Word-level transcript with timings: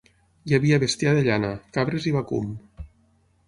Hi 0.49 0.55
havia 0.57 0.79
bestiar 0.83 1.13
de 1.19 1.21
llana, 1.29 1.53
cabres 1.77 2.11
i 2.13 2.17
vacum. 2.19 2.51